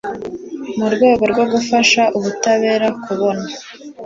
[0.77, 3.45] mu rwego rwo gufasha ubutabera kubona